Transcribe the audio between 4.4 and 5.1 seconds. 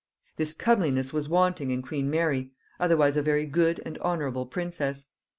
princess.